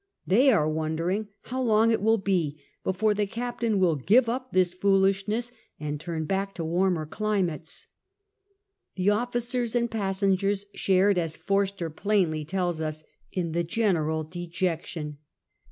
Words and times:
Tlioy 0.27 0.51
arc 0.57 0.71
vondering 0.73 1.27
how 1.43 1.61
long 1.61 1.91
it 1.91 2.01
will 2.01 2.17
be 2.17 2.59
before 2.83 3.13
the 3.13 3.27
caiitaiii 3.27 3.77
will 3.77 3.95
give 3.97 4.27
up 4.27 4.51
this 4.51 4.73
foolishness 4.73 5.51
and 5.79 5.99
turn 5.99 6.27
Kick 6.27 6.55
to 6.55 6.65
warmer 6.65 7.05
cliniatea 7.05 7.85
The 8.95 9.11
officers 9.11 9.75
and 9.75 9.91
[lassongers 9.91 10.65
shared, 10.73 11.19
as 11.19 11.37
Forster 11.37 11.91
plainly 11.91 12.43
tells 12.43 12.81
us, 12.81 13.03
in 13.31 13.51
the 13.51 13.63
general 13.63 14.23
dejection. 14.23 15.19